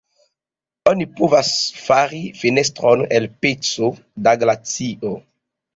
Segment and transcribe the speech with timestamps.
[0.91, 1.51] Oni povas
[1.83, 3.95] fari fenestron el peco
[4.29, 5.19] da glacio.